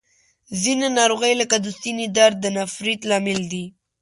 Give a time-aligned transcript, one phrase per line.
[0.61, 3.65] ځینې ناروغۍ لکه د ستوني درد د نفریت لامل دي.